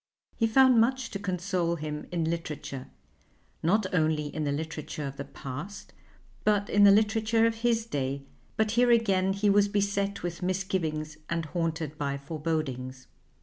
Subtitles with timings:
[0.35, 2.87] He found much to console him in literature,
[3.61, 5.93] not only in the literature of the past
[6.43, 8.23] but in the literature of his day,
[8.57, 13.05] but here again he was beset with misgivings and haunted by forebodings.